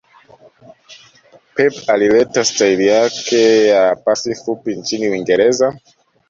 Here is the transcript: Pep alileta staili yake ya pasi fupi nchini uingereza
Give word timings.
Pep 1.59 1.75
alileta 1.93 2.43
staili 2.45 2.87
yake 2.87 3.67
ya 3.67 3.95
pasi 3.95 4.35
fupi 4.35 4.75
nchini 4.75 5.09
uingereza 5.09 5.77